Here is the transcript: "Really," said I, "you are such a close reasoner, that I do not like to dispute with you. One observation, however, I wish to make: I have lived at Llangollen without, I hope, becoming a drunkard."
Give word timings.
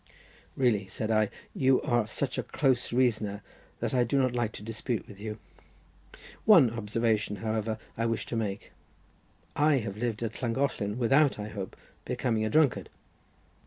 "Really," 0.57 0.87
said 0.87 1.11
I, 1.11 1.29
"you 1.53 1.79
are 1.83 2.07
such 2.07 2.39
a 2.39 2.43
close 2.43 2.91
reasoner, 2.91 3.43
that 3.81 3.93
I 3.93 4.03
do 4.03 4.17
not 4.17 4.33
like 4.33 4.51
to 4.53 4.63
dispute 4.63 5.07
with 5.07 5.19
you. 5.19 5.37
One 6.43 6.71
observation, 6.71 7.35
however, 7.35 7.77
I 7.95 8.07
wish 8.07 8.25
to 8.25 8.35
make: 8.35 8.71
I 9.55 9.75
have 9.75 9.97
lived 9.97 10.23
at 10.23 10.41
Llangollen 10.41 10.97
without, 10.97 11.37
I 11.37 11.49
hope, 11.49 11.77
becoming 12.03 12.43
a 12.43 12.49
drunkard." 12.49 12.89